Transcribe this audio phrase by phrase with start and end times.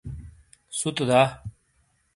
[0.77, 1.21] سُتو دا؟